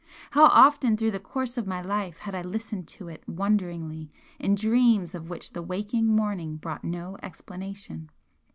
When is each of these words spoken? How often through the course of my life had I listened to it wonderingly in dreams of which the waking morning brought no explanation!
How 0.31 0.45
often 0.45 0.97
through 0.97 1.11
the 1.11 1.19
course 1.19 1.59
of 1.59 1.67
my 1.67 1.79
life 1.79 2.21
had 2.21 2.33
I 2.33 2.41
listened 2.41 2.87
to 2.87 3.07
it 3.07 3.21
wonderingly 3.29 4.09
in 4.39 4.55
dreams 4.55 5.13
of 5.13 5.29
which 5.29 5.53
the 5.53 5.61
waking 5.61 6.07
morning 6.07 6.55
brought 6.55 6.83
no 6.83 7.17
explanation! 7.21 8.09